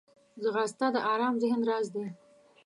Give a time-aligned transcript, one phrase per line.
[0.43, 2.07] ځغاسته د ارام ذهن راز دی